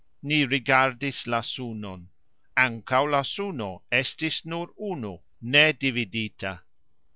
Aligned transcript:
Ni 0.23 0.47
rigardis 0.47 1.27
la 1.27 1.41
sunon. 1.49 2.09
Ankaux 2.57 3.11
la 3.11 3.21
suno 3.21 3.83
estis 3.91 4.43
nur 4.45 4.71
unu, 4.81 5.19
nedividita. 5.43 6.59